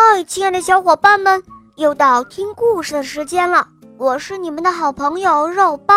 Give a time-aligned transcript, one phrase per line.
[0.00, 1.42] 嗨，亲爱的小伙伴们，
[1.74, 3.66] 又到听故事的时间了。
[3.98, 5.92] 我是你们的好朋友肉包。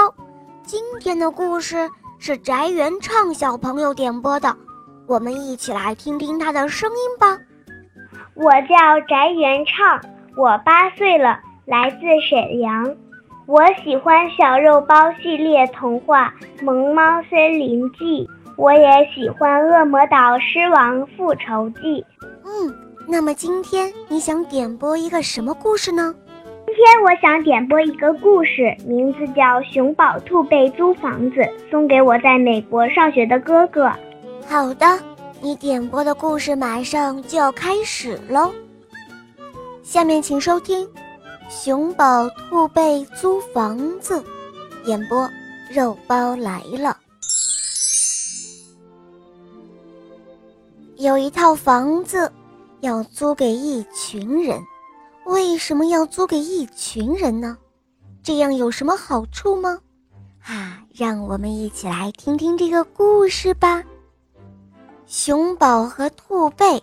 [0.63, 1.88] 今天的故事
[2.18, 4.58] 是翟元畅小朋友点播的，
[5.06, 7.38] 我们一起来听听他的声音吧。
[8.34, 8.76] 我叫
[9.08, 10.02] 翟元畅，
[10.36, 11.97] 我八岁了，来自
[12.28, 12.96] 沈阳。
[13.46, 16.34] 我喜欢小肉包系列童话
[16.66, 18.27] 《萌猫森林记》，
[18.58, 22.02] 我也喜欢《恶魔岛狮王复仇记》。
[22.44, 22.76] 嗯，
[23.08, 26.16] 那么今天你想点播一个什么故事呢？
[26.66, 31.39] 今天我想点播一个故事，名字叫《熊宝兔被租房子》，
[31.70, 33.91] 送给我在美国上学的哥哥。
[34.48, 34.99] 好的，
[35.41, 38.52] 你点播的故事马上就要开始喽。
[39.83, 40.88] 下面请收听。
[41.49, 44.23] 熊宝兔被租房子，
[44.86, 45.30] 演播
[45.70, 46.95] 肉包来了。
[50.95, 52.31] 有一套房子
[52.81, 54.62] 要租给一群人，
[55.26, 57.58] 为什么要租给一群人呢？
[58.23, 59.80] 这样有什么好处吗？
[60.44, 63.83] 啊，让我们一起来听听这个故事吧。
[65.05, 66.81] 熊宝和兔贝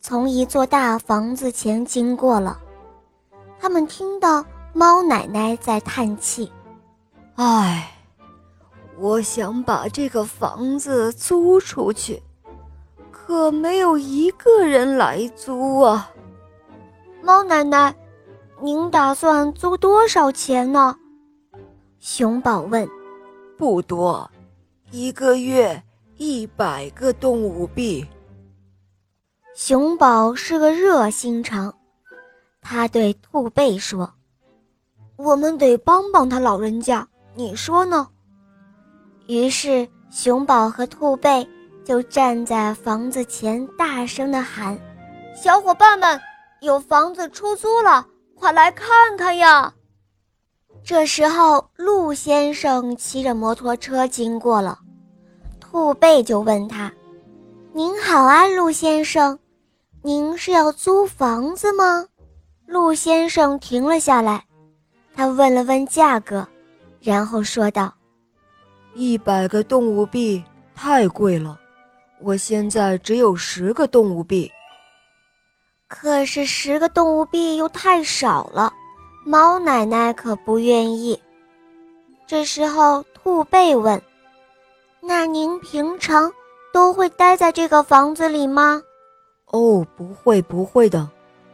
[0.00, 2.60] 从一座大房子前经过了。
[3.58, 6.50] 他们听到猫奶奶在叹气
[7.36, 7.92] ：“唉，
[8.98, 12.22] 我想把这个房子租出去，
[13.26, 16.08] 可没有一个人来租啊。”
[17.20, 17.92] 猫奶奶，
[18.62, 20.96] 您打算租多少钱呢？
[21.98, 22.88] 熊宝问。
[23.58, 24.30] “不多，
[24.92, 25.82] 一个月
[26.18, 28.06] 一百个动物币。”
[29.56, 31.74] 熊宝是个热心肠。
[32.60, 34.12] 他对兔贝说
[35.16, 38.08] ：“我们得帮帮他老人家，你说呢？”
[39.26, 41.48] 于是熊宝和兔贝
[41.86, 44.76] 就站在房子前，大声地喊
[45.40, 46.20] ：“小伙伴们，
[46.60, 49.72] 有房子出租了，快来看看呀！”
[50.82, 54.80] 这时候，陆先生骑着摩托车经过了，
[55.60, 56.92] 兔贝就问他
[57.72, 59.38] ：“您好啊，陆先生，
[60.02, 62.04] 您是要租房子吗？”
[62.66, 64.44] 陆先生停了下来，
[65.14, 66.44] 他问了问价格，
[67.00, 67.94] 然后说道
[68.92, 70.42] ：“一百个动物币
[70.74, 71.56] 太贵了，
[72.20, 74.50] 我现在只有十个动物币。
[75.88, 78.72] 可是十个动物币又太少了，
[79.24, 81.20] 猫奶奶可不愿意。”
[82.26, 84.00] 这时候，兔贝问
[85.00, 86.32] ：“那您平常
[86.72, 88.82] 都会待在这个房子里吗
[89.52, 91.08] ？”“哦，不会，不会的。”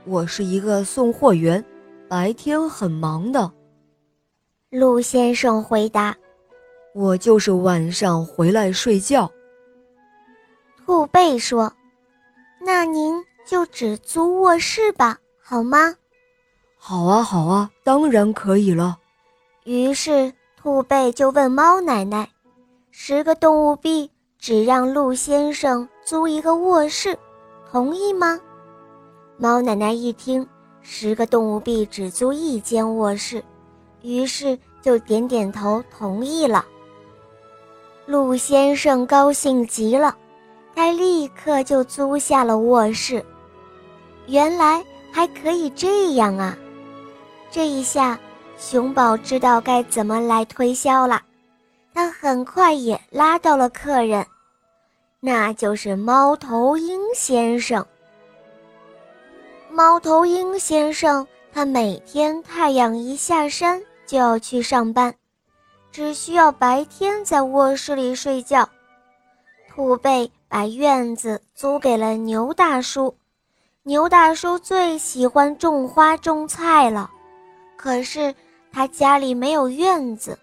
[0.04, 1.64] 我是一个送货员，
[2.08, 3.52] 白天很忙的。
[4.70, 6.16] 陆先生回答
[6.94, 9.30] ：“我就是晚上回来睡觉。”
[10.84, 11.72] 兔贝说
[12.60, 15.94] ：“那您就只租卧室吧，好吗
[16.76, 18.98] ？”“好啊，好啊，当然可以了。”
[19.64, 22.28] 于是兔贝就问猫奶奶
[22.90, 27.16] ：“十个动物币只让鹿先生租一个卧室，
[27.70, 28.40] 同意吗？”
[29.38, 30.46] 猫奶奶一听，
[30.82, 33.42] 十个动物币只租一间卧室，
[34.02, 36.66] 于是就点点头同意了。
[38.04, 40.16] 鹿先生高兴极了，
[40.74, 43.24] 他立刻就租下了卧室。
[44.26, 46.56] 原来还可以这样啊！
[47.50, 48.18] 这一下，
[48.56, 51.20] 熊宝知道该怎么来推销了。
[51.92, 54.26] 他很快也拉到了客人，
[55.20, 57.84] 那就是猫头鹰先生。
[59.70, 65.14] 猫头鹰先生，他每天太阳一下山就要去上班，
[65.90, 68.66] 只需要白天在卧室里睡觉。
[69.68, 73.16] 兔贝把院子租给了牛大叔，
[73.84, 77.10] 牛大叔最喜欢种花种菜了，
[77.74, 78.34] 可是
[78.70, 80.38] 他家里没有院子，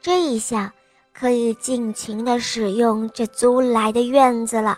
[0.00, 0.74] 这一下
[1.12, 4.76] 可以尽情地使用这租来的院子了。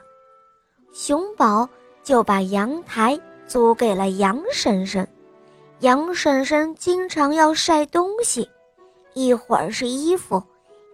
[0.92, 1.66] 熊宝
[2.04, 3.18] 就把阳台。
[3.46, 5.09] 租给了杨婶婶，
[5.78, 8.47] 杨婶婶经常要晒东西，
[9.14, 10.42] 一会儿是衣服，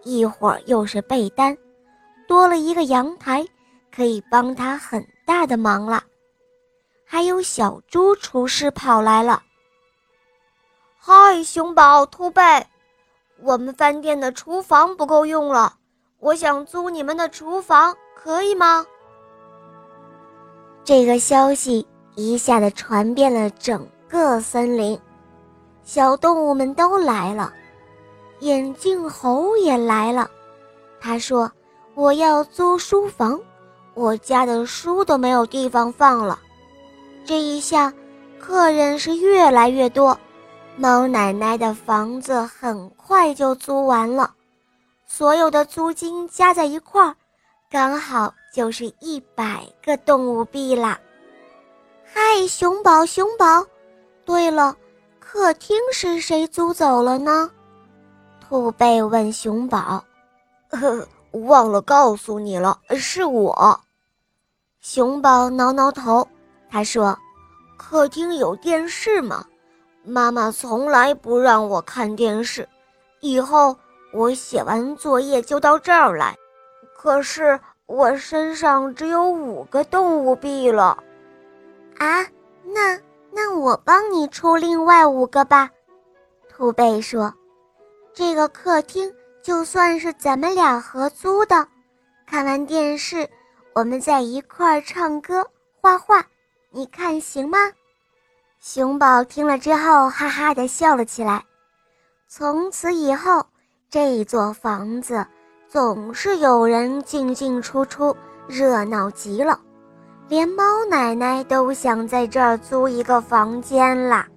[0.05, 1.57] 一会儿又是被单，
[2.29, 3.45] 多了一个阳台，
[3.95, 6.03] 可以帮他很大的忙了。
[7.05, 9.41] 还有小猪厨师跑来了，
[10.99, 12.41] 嗨，熊宝、兔贝，
[13.41, 15.77] 我们饭店的厨房不够用了，
[16.19, 18.85] 我想租你们的厨房，可以吗？
[20.83, 21.87] 这个消息。
[22.17, 24.97] 一下子传遍了整个森林，
[25.83, 27.53] 小动物们都来了，
[28.39, 30.31] 眼镜猴也来了。
[31.01, 31.51] 他说
[31.93, 33.37] ：“我要租书房，
[33.95, 36.39] 我家的书都没有地方放了。”
[37.25, 37.91] 这一下，
[38.39, 40.15] 客人是越来越多，
[40.77, 44.31] 猫奶奶的房子很快就租完了，
[45.07, 47.15] 所有的租金加在一块儿，
[47.71, 50.99] 刚好就是一百个动物币啦。
[52.03, 53.65] 嗨，熊宝，熊宝，
[54.23, 54.77] 对了，
[55.19, 57.49] 客厅是谁租走了呢？
[58.39, 60.03] 兔贝问熊宝。
[60.69, 63.79] 呵， 忘了告诉你了，是我。
[64.79, 66.27] 熊宝挠挠头，
[66.69, 67.17] 他说。
[67.77, 69.45] 客厅有电视吗？
[70.03, 72.67] 妈妈从来不让我看电视。
[73.19, 73.75] 以后
[74.13, 76.35] 我写完作业就到这儿来。
[76.95, 80.97] 可是我身上只有五个动物币了。
[81.97, 82.23] 啊，
[82.63, 82.97] 那
[83.31, 85.69] 那我帮你出另外五个吧。
[86.49, 87.31] 兔贝说
[88.15, 89.13] ：“这个客厅
[89.45, 91.67] 就算是咱们俩合租的。
[92.25, 93.29] 看完电视，
[93.75, 95.47] 我们在一块儿唱歌、
[95.79, 96.25] 画画。”
[96.73, 97.59] 你看行吗？
[98.59, 101.45] 熊宝听了之后，哈哈的笑了起来。
[102.27, 103.45] 从此以后，
[103.87, 105.23] 这座房子
[105.69, 109.59] 总是有人进进出出，热闹极了，
[110.27, 114.27] 连猫奶奶都想在这儿租一个房间啦。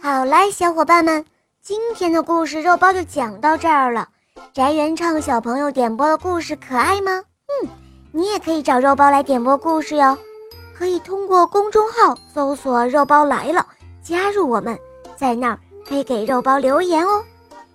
[0.00, 1.22] 好嘞，小伙伴们，
[1.62, 4.08] 今天的故事肉包就讲到这儿了。
[4.54, 7.22] 翟原唱小朋友点播的故事可爱吗？
[7.62, 7.68] 嗯。
[8.12, 10.16] 你也可以找肉包来点播故事哟，
[10.74, 13.64] 可以通过公众号搜索“肉包来了”，
[14.02, 14.76] 加入我们，
[15.16, 17.22] 在那儿可以给肉包留言哦。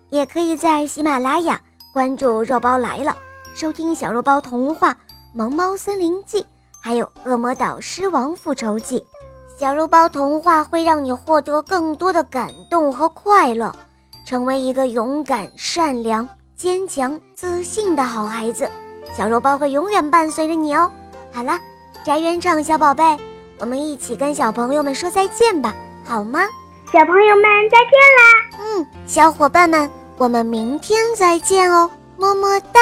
[0.09, 1.61] 也可以在喜马拉雅
[1.93, 3.15] 关注“肉包来了”，
[3.53, 4.93] 收听小肉包童话
[5.31, 6.41] 《萌猫森林记》，
[6.81, 8.99] 还有《恶魔岛狮王复仇记》。
[9.57, 13.73] 小肉包童话会让你获得更多的感动和快乐，
[14.25, 18.69] 成为一个勇敢、善良、坚强、自信的好孩子。
[19.15, 20.91] 小肉包会永远伴随着你哦。
[21.31, 21.57] 好了，
[22.03, 23.17] 宅园长小宝贝，
[23.57, 25.73] 我们一起跟小朋友们说再见吧，
[26.03, 26.41] 好吗？
[26.91, 28.59] 小朋友们再见啦！
[28.59, 32.81] 嗯，小伙伴们，我们明天再见哦，么么哒。